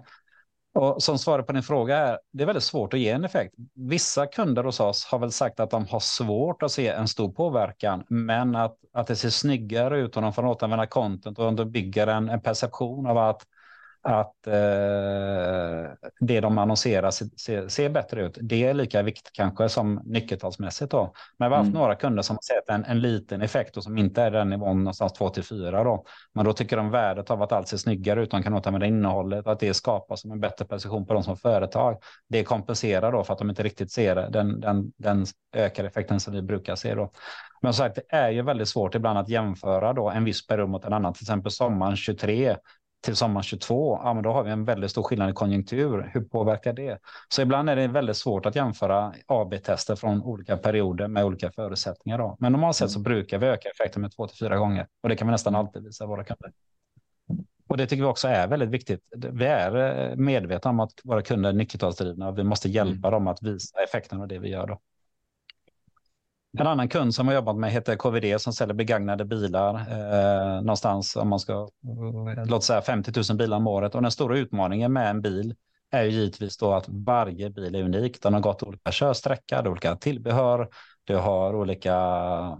[0.74, 3.54] Och som svar på din fråga är det är väldigt svårt att ge en effekt.
[3.74, 7.32] Vissa kunder hos oss har väl sagt att de har svårt att se en stor
[7.32, 11.56] påverkan, men att, att det ser snyggare ut om de får återanvända content och om
[11.56, 13.42] de bygger en, en perception av att
[14.04, 14.52] att eh,
[16.20, 18.38] det de annonserar ser, ser, bättre ut.
[18.40, 20.90] Det är lika viktigt kanske som nyckeltalsmässigt.
[20.90, 21.12] Då.
[21.38, 21.80] Men vi har haft mm.
[21.80, 24.78] några kunder som har sett en, en liten effekt och som inte är den nivån
[24.78, 25.84] någonstans 2 till 4.
[25.84, 26.04] Då.
[26.32, 29.46] Men då tycker de värdet av att allt ser snyggare ut, de kan återanvända innehållet,
[29.46, 32.02] att det skapar som en bättre precision på dem som företag.
[32.28, 36.34] Det kompenserar då för att de inte riktigt ser den, den, den ökade effekten som
[36.34, 36.94] vi brukar se.
[36.94, 37.10] Då.
[37.62, 40.68] Men som sagt, det är ju väldigt svårt ibland att jämföra då en viss period
[40.68, 41.14] mot en annan.
[41.14, 42.56] Till exempel sommaren 23
[43.04, 46.10] till sommaren 22, ja, men då har vi en väldigt stor skillnad i konjunktur.
[46.14, 46.98] Hur påverkar det?
[47.28, 52.18] Så ibland är det väldigt svårt att jämföra AB-tester från olika perioder med olika förutsättningar.
[52.18, 52.36] Då.
[52.40, 53.04] Men normalt sett så mm.
[53.04, 55.84] brukar vi öka effekten med två till fyra gånger och det kan vi nästan alltid
[55.84, 56.52] visa våra kunder.
[57.68, 59.00] Och det tycker vi också är väldigt viktigt.
[59.16, 59.76] Vi är
[60.10, 63.10] eh, medvetna om att våra kunder är nyckeltalsdrivna och vi måste hjälpa mm.
[63.10, 64.66] dem att visa effekten av det vi gör.
[64.66, 64.80] Då.
[66.58, 71.16] En annan kund som har jobbat med heter KVD som säljer begagnade bilar eh, någonstans
[71.16, 73.94] om man ska eh, låt säga 50 000 bilar om året.
[73.94, 75.54] Och den stora utmaningen med en bil
[75.90, 78.22] är ju givetvis då att varje bil är unik.
[78.22, 80.68] Den har gått olika körsträcka, olika tillbehör,
[81.04, 81.92] du har olika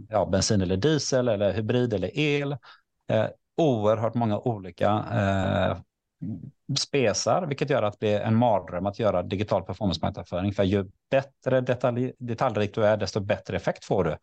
[0.09, 2.52] ja, bensin eller diesel eller hybrid eller el.
[3.11, 3.26] Eh,
[3.57, 5.76] oerhört många olika eh,
[6.78, 10.52] spesar, vilket gör att det är en mardröm att göra digital performance-marknadsföring.
[10.52, 14.16] För ju bättre detalj, detaljrik du är, desto bättre effekt får du.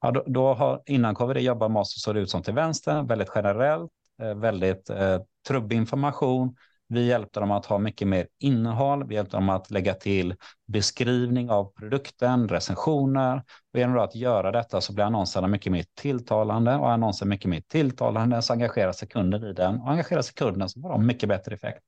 [0.00, 2.54] Ja, då, då har, innan KVD jobbar med oss så såg det ut som till
[2.54, 3.90] vänster, väldigt generellt,
[4.22, 6.56] eh, väldigt eh, trubbig information.
[6.88, 9.06] Vi hjälpte dem att ha mycket mer innehåll.
[9.08, 10.34] Vi hjälpte dem att lägga till
[10.66, 13.42] beskrivning av produkten, recensioner.
[13.72, 17.60] Och genom att göra detta så blir annonserna mycket mer tilltalande och annonser mycket mer
[17.60, 21.28] tilltalande så engagerar sig kunden i den och engagerar sig kunden så får de mycket
[21.28, 21.80] bättre effekt.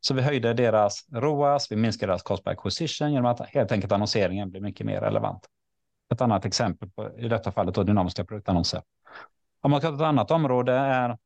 [0.00, 3.92] Så vi höjde deras ROAS, vi minskade deras cost per acquisition genom att helt enkelt
[3.92, 5.46] annonseringen blir mycket mer relevant.
[6.12, 8.82] Ett annat exempel på, i detta fallet då dynamiska produktannonser.
[9.60, 11.18] Om man tar ett annat område är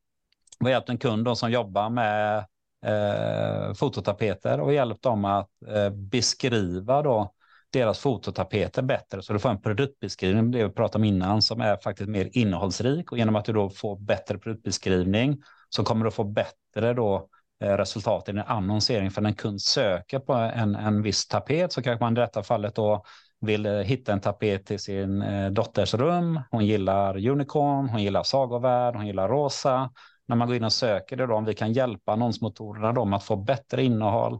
[0.59, 2.45] vi har hjälpt en kund som jobbar med
[2.85, 7.33] eh, fototapeter och hjälpt dem att eh, beskriva då
[7.73, 9.21] deras fototapeter bättre.
[9.21, 13.11] Så du får en produktbeskrivning, det vi pratade om innan, som är faktiskt mer innehållsrik.
[13.11, 15.37] Och genom att du då får bättre produktbeskrivning
[15.69, 17.27] så kommer du få bättre då
[17.63, 19.11] eh, resultat i din annonsering.
[19.11, 22.43] För när en kund söker på en, en viss tapet så kanske man i detta
[22.43, 23.03] fallet då
[23.41, 26.39] vill eh, hitta en tapet till sin eh, dotters rum.
[26.51, 29.89] Hon gillar unicorn, hon gillar sagovärld, hon gillar rosa
[30.29, 33.23] när man går in och söker det då, om vi kan hjälpa annonsmotorerna dem att
[33.23, 34.39] få bättre innehåll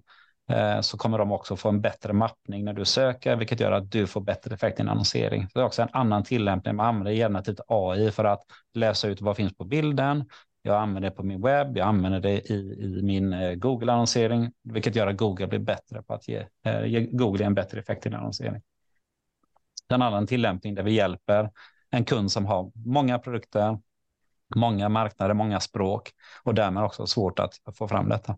[0.51, 3.91] eh, så kommer de också få en bättre mappning när du söker, vilket gör att
[3.91, 5.47] du får bättre effekt i en annonsering.
[5.53, 6.75] Det är också en annan tillämpning.
[6.75, 8.41] Man använder generativt AI för att
[8.73, 10.25] läsa ut vad finns på bilden.
[10.61, 14.95] Jag använder det på min webb, jag använder det i, i min eh, Google-annonsering, vilket
[14.95, 18.09] gör att Google blir bättre på att ge, eh, ge Google en bättre effekt i
[18.09, 18.61] en annonsering.
[19.87, 21.49] En annan tillämpning där vi hjälper
[21.89, 23.79] en kund som har många produkter,
[24.55, 26.11] många marknader, många språk
[26.43, 28.37] och därmed också svårt att få fram detta.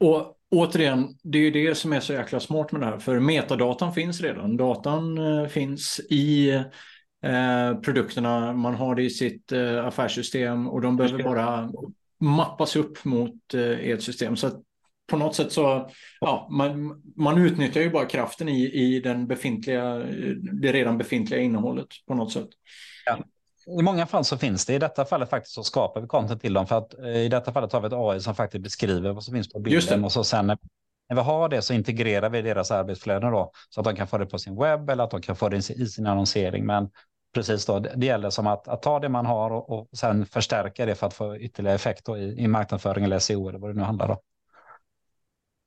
[0.00, 3.20] Och återigen, det är ju det som är så jäkla smart med det här, för
[3.20, 4.56] metadatan finns redan.
[4.56, 6.50] Datan eh, finns i
[7.22, 11.70] eh, produkterna, man har det i sitt eh, affärssystem och de behöver bara
[12.20, 14.36] mappas upp mot eh, ert system.
[14.36, 14.62] Så
[15.06, 15.90] på något sätt så,
[16.20, 19.94] ja, man, man utnyttjar ju bara kraften i, i den befintliga,
[20.52, 22.48] det redan befintliga innehållet på något sätt.
[23.04, 23.18] Ja.
[23.66, 26.52] I många fall så finns det, i detta fallet faktiskt så skapar vi content till
[26.52, 29.24] dem för att eh, i detta fallet har vi ett AI som faktiskt beskriver vad
[29.24, 30.58] som finns på bilden och så sen när,
[31.08, 34.18] när vi har det så integrerar vi deras arbetsflöden då så att de kan få
[34.18, 36.66] det på sin webb eller att de kan få det i sin annonsering.
[36.66, 36.90] Men
[37.34, 40.86] precis då, det gäller som att, att ta det man har och, och sen förstärka
[40.86, 43.82] det för att få ytterligare effekt i, i marknadsföring eller SEO eller vad det nu
[43.82, 44.16] handlar om.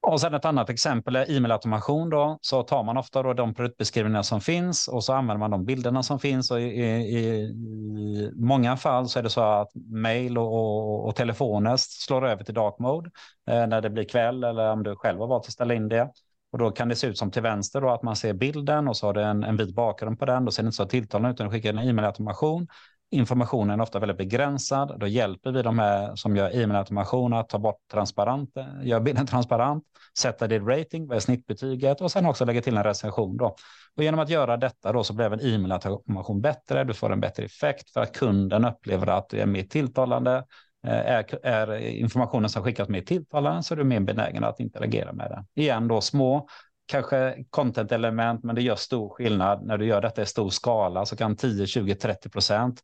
[0.10, 2.10] Och sen ett annat exempel är e-mailautomation.
[2.10, 2.38] Då.
[2.41, 6.04] Så tar man ofta då de produktbeskrivningar som finns och så använder man de bilderna
[6.04, 6.52] som finns.
[6.52, 11.15] Och i, i, i många fall så är det så att mail och, och, och
[11.15, 13.10] telefoner slår över till dark mode
[13.50, 16.10] eh, när det blir kväll eller om du själv har valt att ställa in det.
[16.52, 18.98] Och då kan det se ut som till vänster då att man ser bilden och
[18.98, 20.45] så har det en, en vit bakgrund på den.
[20.45, 22.67] Då ser det inte så tilltalande ut utan skickar en e-mailautomation
[23.12, 25.00] informationen är ofta väldigt begränsad.
[25.00, 28.50] Då hjälper vi de här som gör e-mailautomation att ta bort transparent,
[28.84, 29.84] gör bilden transparent,
[30.17, 33.38] sätta det rating, vad är snittbetyget och sen också lägga till en recension.
[33.38, 33.56] Då.
[33.95, 36.84] Och genom att göra detta då så blir även e-mailautomation bättre.
[36.84, 40.45] Du får en bättre effekt för att kunden upplever att du är mer tilltalande.
[40.88, 45.13] Eh, är, är informationen som skickas mer tilltalande så är du mer benägen att interagera
[45.13, 45.45] med den.
[45.56, 46.48] Igen då små
[46.86, 49.65] kanske content-element, men det gör stor skillnad.
[49.65, 52.82] När du gör detta i stor skala så kan 10, 20, 30 procent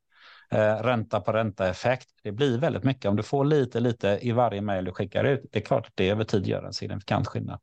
[0.51, 2.09] eh, ränta på ränta-effekt.
[2.23, 3.05] Det blir väldigt mycket.
[3.05, 5.93] Om du får lite, lite i varje mejl du skickar ut, det är klart att
[5.95, 7.59] det över tid gör en signifikant skillnad.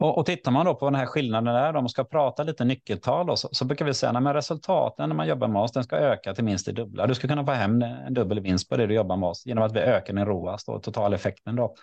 [0.00, 2.64] Och, och tittar man då på den här skillnaden där, om man ska prata lite
[2.64, 5.84] nyckeltal, då, så, så brukar vi säga att resultaten när man jobbar med oss, den
[5.84, 7.06] ska öka till minst det dubbla.
[7.06, 9.64] Du ska kunna få hem en dubbel vinst på det du jobbar med oss genom
[9.64, 11.56] att vi ökar din ROAS, då, totaleffekten.
[11.56, 11.74] Då.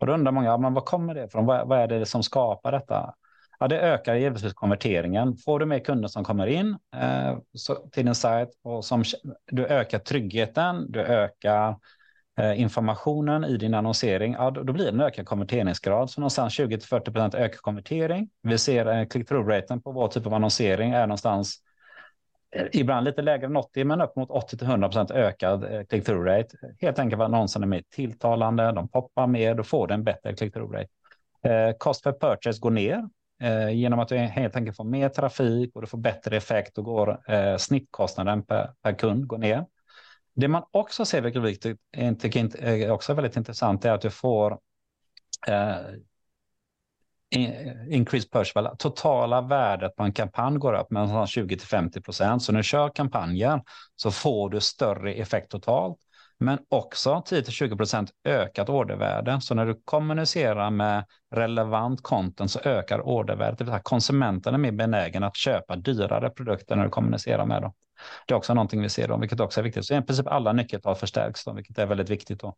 [0.00, 1.46] Och då undrar många, ja, men var kommer det ifrån?
[1.46, 3.14] Vad, vad är det som skapar detta?
[3.64, 5.36] Ja, det ökar givetvis konverteringen.
[5.36, 9.04] Får du mer kunder som kommer in eh, så, till din sajt och som,
[9.50, 11.76] du ökar tryggheten, du ökar
[12.38, 16.10] eh, informationen i din annonsering, ja, då, då, blir det en ökad konverteringsgrad.
[16.10, 18.30] Så någonstans 20-40 procent ökar konvertering.
[18.42, 21.56] Vi ser eh, click-through-raten på vår typ av annonsering är någonstans
[22.56, 26.56] eh, ibland lite lägre än 80, men upp mot 80-100 procent ökad eh, click-through rate.
[26.80, 30.04] Helt enkelt för att annonsen är mer tilltalande, de poppar mer, då får du en
[30.04, 30.88] bättre click-through rate.
[31.44, 33.08] Eh, cost per purchase går ner
[33.40, 36.84] Eh, genom att du helt enkelt får mer trafik och du får bättre effekt och
[36.84, 39.66] går eh, snittkostnaden per, per kund går ner.
[40.34, 41.78] Det man också ser, vilket viktigt,
[42.20, 44.58] tycker är också väldigt intressant, är att du får
[45.48, 45.76] eh,
[47.88, 48.76] increased purchase value.
[48.78, 52.42] Totala värdet på en kampanj går upp med 20 till 50 procent.
[52.42, 53.62] Så när du kör kampanjer
[53.96, 55.98] så får du större effekt totalt
[56.44, 59.40] men också 10-20 procent ökat ordervärde.
[59.40, 61.04] Så när du kommunicerar med
[61.34, 63.58] relevant content så ökar ordervärdet.
[63.58, 67.62] Det vill säga konsumenten är mer benägen att köpa dyrare produkter när du kommunicerar med
[67.62, 67.72] dem.
[68.26, 69.84] Det är också någonting vi ser, då, vilket också är viktigt.
[69.84, 72.40] Så i princip alla nyckeltal förstärks, då, vilket är väldigt viktigt.
[72.40, 72.56] Då.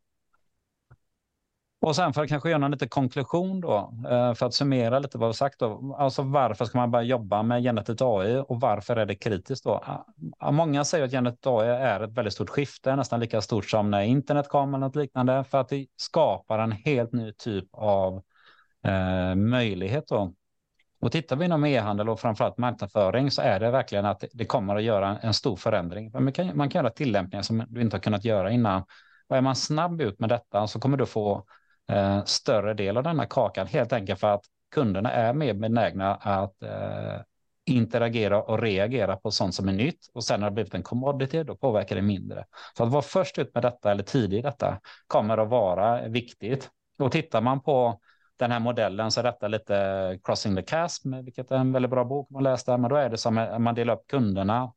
[1.80, 5.18] Och sen för att kanske göra en liten konklusion då, eh, för att summera lite
[5.18, 5.96] vad vi sagt då.
[5.98, 10.04] Alltså varför ska man börja jobba med generativt AI och varför är det kritiskt då?
[10.50, 14.02] Många säger att generativt AI är ett väldigt stort skifte, nästan lika stort som när
[14.02, 18.22] internet kom eller något liknande, för att det skapar en helt ny typ av
[18.84, 20.32] eh, möjlighet då.
[21.00, 24.76] Och tittar vi inom e-handel och framförallt marknadsföring så är det verkligen att det kommer
[24.76, 26.10] att göra en stor förändring.
[26.12, 28.82] Man kan, man kan göra tillämpningar som du inte har kunnat göra innan.
[29.28, 31.44] Och är man snabb ut med detta så kommer du få
[31.92, 34.44] eh, större del av denna kakan, helt enkelt för att
[34.74, 37.20] kunderna är mer benägna att eh,
[37.66, 41.42] interagera och reagera på sånt som är nytt och sen har det blivit en commodity,
[41.42, 42.44] då påverkar det mindre.
[42.76, 46.70] Så att vara först ut med detta eller tidig i detta kommer att vara viktigt.
[46.98, 48.00] Och tittar man på
[48.38, 52.04] den här modellen så är detta lite Crossing the Chasm, vilket är en väldigt bra
[52.04, 54.72] bok man läste, men då är det som att man delar upp kunderna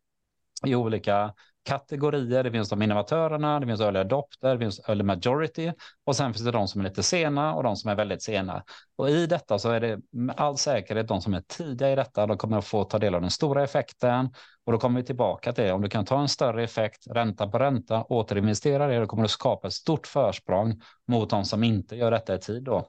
[0.65, 1.33] i olika
[1.69, 2.43] kategorier.
[2.43, 5.71] Det finns de innovatörerna, det finns early adopter, det finns early majority
[6.05, 8.63] och sen finns det de som är lite sena och de som är väldigt sena.
[8.95, 12.27] Och i detta så är det med all säkerhet de som är tidiga i detta.
[12.27, 14.29] De kommer att få ta del av den stora effekten
[14.65, 15.73] och då kommer vi tillbaka till det.
[15.73, 19.29] Om du kan ta en större effekt, ränta på ränta, återinvestera det, då kommer du
[19.29, 22.63] skapa ett stort försprång mot de som inte gör detta i tid.
[22.63, 22.87] Då.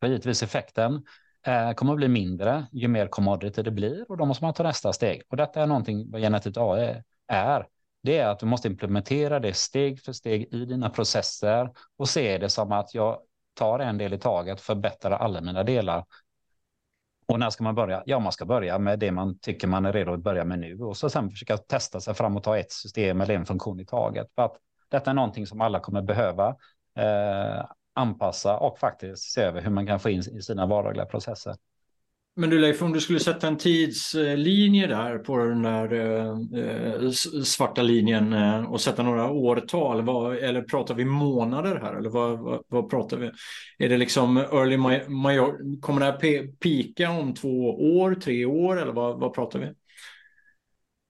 [0.00, 1.04] För givetvis effekten
[1.46, 4.62] eh, kommer att bli mindre ju mer commodity det blir och då måste man ta
[4.62, 5.22] nästa steg.
[5.28, 7.66] Och detta är någonting vad generativt AI är
[8.02, 12.38] det är att du måste implementera det steg för steg i dina processer och se
[12.38, 13.18] det som att jag
[13.54, 16.04] tar en del i taget, förbättrar alla mina delar.
[17.28, 18.02] Och när ska man börja?
[18.06, 20.78] Ja, man ska börja med det man tycker man är redo att börja med nu
[20.80, 23.86] och så sen försöka testa sig fram och ta ett system eller en funktion i
[23.86, 24.26] taget.
[24.34, 24.56] För att
[24.88, 26.56] detta är någonting som alla kommer behöva
[26.98, 31.56] eh, anpassa och faktiskt se över hur man kan få in i sina vardagliga processer.
[32.38, 37.10] Men du Leif, om du skulle sätta en tidslinje där på den där eh, eh
[37.44, 42.38] svarta linjen eh, och sätta några årtal, vad, eller pratar vi månader här eller vad,
[42.38, 43.30] vad, vad, pratar vi?
[43.78, 44.76] Är det liksom early
[45.08, 49.66] major, kommer det här pika om två år, tre år eller vad, vad pratar vi?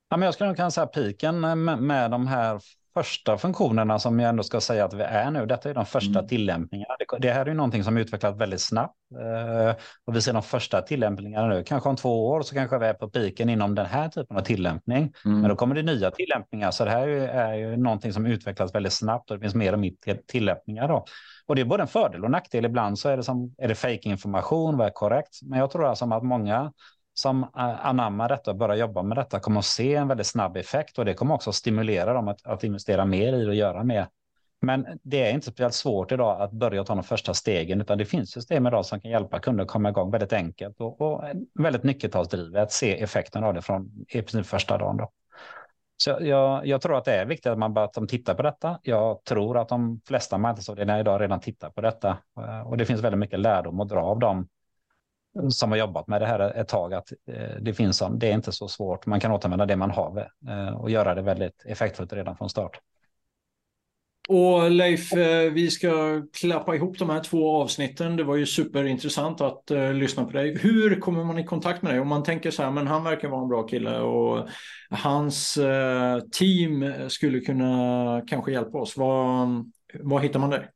[0.08, 2.60] Ja, men jag skulle nog kunna säga piken eh, med, med de här
[2.96, 5.46] första funktionerna som jag ändå ska säga att vi är nu.
[5.46, 6.28] Detta är de första mm.
[6.28, 6.94] tillämpningarna.
[6.98, 10.82] Det, det, här är någonting som utvecklas väldigt snabbt eh, och vi ser de första
[10.82, 11.64] tillämpningarna nu.
[11.64, 14.40] Kanske om två år så kanske vi är på piken inom den här typen av
[14.40, 15.12] tillämpning.
[15.24, 15.40] Mm.
[15.40, 16.70] Men då kommer det nya tillämpningar.
[16.70, 19.54] Så det här är ju, är ju någonting som utvecklas väldigt snabbt och det finns
[19.54, 19.92] mer och mer
[20.26, 20.88] tillämpningar.
[20.88, 21.04] Då.
[21.46, 22.64] Och det är både en fördel och nackdel.
[22.64, 25.38] Ibland så är det som är det fake information, vad är korrekt?
[25.42, 26.72] Men jag tror alltså att många
[27.18, 30.56] som eh, anammar detta och börjar jobba med detta kommer att se en väldigt snabb
[30.56, 34.06] effekt och det kommer också stimulera dem att, att investera mer i och göra mer.
[34.60, 38.04] Men det är inte speciellt svårt idag att börja ta de första stegen, utan det
[38.04, 41.24] finns system idag som kan hjälpa kunder att komma igång väldigt enkelt och, och
[41.54, 44.96] väldigt nyckeltalsdrivet, se effekten av det från i princip första dagen.
[44.96, 45.10] Då.
[45.96, 48.42] Så jag, jag, tror att det är viktigt att man bara att de tittar på
[48.42, 48.78] detta.
[48.82, 53.00] Jag tror att de flesta marknadsavdelningar idag redan tittar på detta eh, och det finns
[53.00, 54.48] väldigt mycket lärdom att dra av dem
[55.50, 58.32] som har jobbat med det här ett tag att eh, det finns som, det är
[58.32, 59.06] inte så svårt.
[59.06, 62.80] Man kan återanvända det man har eh, och göra det väldigt effektfullt redan från start.
[64.28, 68.16] Och Leif, eh, vi ska klappa ihop de här två avsnitten.
[68.16, 70.58] Det var ju superintressant att uh, lyssna på dig.
[70.58, 72.00] Hur kommer man i kontakt med dig?
[72.00, 74.48] Om man tänker så här, men han verkar vara en bra kille och
[74.90, 78.96] hans uh, team skulle kunna kanske hjälpa oss.
[78.96, 79.46] Var,
[80.00, 80.68] var hittar man dig?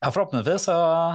[0.00, 1.12] Ja, förhoppningsvis har jag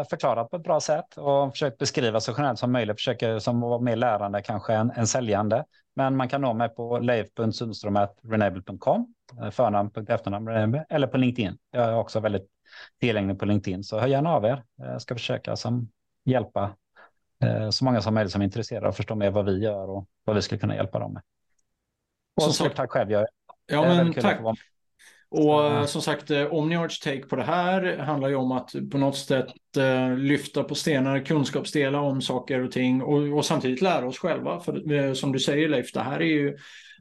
[0.00, 2.96] eh, förklarat på ett bra sätt och försökt beskriva så generellt som möjligt.
[2.96, 5.64] Försöker som vara mer lärande kanske än, än säljande.
[5.96, 11.58] Men man kan nå mig på leif.sundström.renable.com, eh, förnamn, efternamn, eller på LinkedIn.
[11.70, 12.46] Jag är också väldigt
[13.00, 14.64] tillgänglig på LinkedIn, så hör gärna av er.
[14.76, 15.90] Jag ska försöka som
[16.24, 16.70] hjälpa
[17.42, 20.06] eh, så många som möjligt som är intresserade och förstå mer vad vi gör och
[20.24, 21.22] vad vi skulle kunna hjälpa dem med.
[22.36, 23.10] Och så, tack själv.
[23.10, 23.26] Jag,
[23.66, 24.40] ja, men tack.
[25.28, 25.86] Och mm.
[25.86, 29.46] som sagt, eh, Omniarts take på det här handlar ju om att på något sätt
[29.78, 34.60] uh, lyfta på stenar, kunskapsdela om saker och ting och, och, samtidigt lära oss själva.
[34.60, 36.56] För som du säger Leif, det här är ju,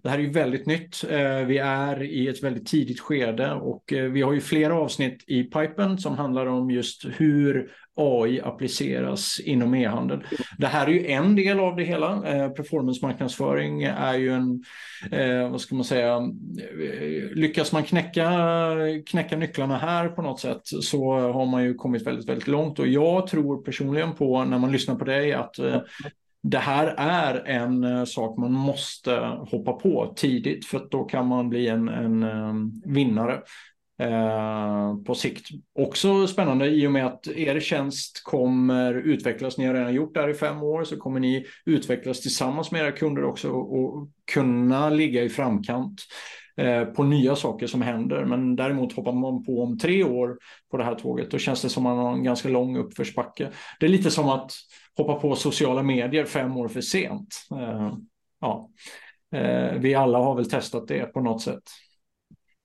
[0.06, 1.04] det här är ju väldigt nytt.
[1.10, 5.24] Eh, vi är i ett väldigt tidigt skede och eh, vi har ju flera avsnitt
[5.28, 10.24] i pipen som handlar om just hur AI appliceras inom e-handel.
[10.58, 12.14] Det här är ju en del av det hela.
[12.14, 14.64] Eh, performance-marknadsföring är ju en,
[15.52, 16.20] vad ska man säga,
[17.34, 18.30] lyckas man knäcka,
[19.06, 22.88] knäcka nycklarna här på något sätt så har man ju kommit väldigt, väldigt långt och
[22.88, 25.56] jag tror personligen på när man lyssnar på dig att
[26.50, 29.12] det här är en eh, sak man måste
[29.52, 33.42] hoppa på tidigt för då kan man bli en, en ehm, vinnare.
[34.00, 35.48] Eh, på sikt.
[35.80, 39.58] Också spännande i och med att er tjänst kommer utvecklas.
[39.58, 42.82] Ni har redan gjort det här i fem år så kommer ni utvecklas tillsammans med
[42.82, 46.02] era kunder också och kunna ligga i framkant
[46.58, 48.26] Eh, på nya saker som händer.
[48.26, 50.38] Men däremot hoppar man på om tre år
[50.72, 53.50] på det här tåget, då känns det som att man har en ganska lång uppförsbacke.
[53.80, 54.52] Det är lite som att
[54.98, 57.36] hoppa på sociala medier fem år för sent.
[57.52, 57.94] Eh,
[58.42, 58.70] ja.
[59.32, 61.64] Eh, vi alla har väl testat det på något sätt.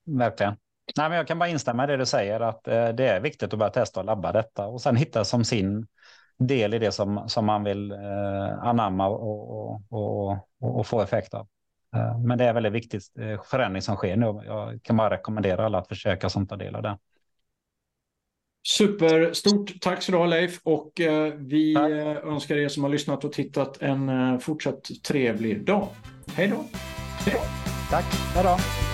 [0.06, 0.56] Verkligen.
[0.96, 3.58] Nej, men jag kan bara instämma i det du säger att det är viktigt att
[3.58, 5.86] börja testa och labba detta och sen hitta som sin
[6.38, 11.34] del i det som, som man vill eh, anamma och, och, och, och, få effekt
[11.34, 11.48] av.
[11.96, 14.40] Eh, men det är väldigt viktigt eh, förändring som sker nu.
[14.46, 16.98] Jag kan bara rekommendera alla att försöka som tar del av det.
[18.68, 21.90] Superstort tack så du ha Leif och eh, vi tack.
[22.24, 25.88] Önskar er som har lyssnat och tittat en fortsatt trevlig dag.
[26.34, 26.64] Hej då!
[27.90, 28.89] Tack, hej då!